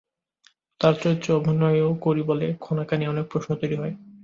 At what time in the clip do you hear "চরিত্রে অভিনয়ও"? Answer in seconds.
1.01-1.89